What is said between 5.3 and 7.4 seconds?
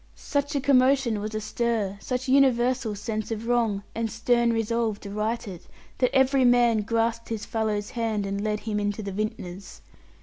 it, that each man grasped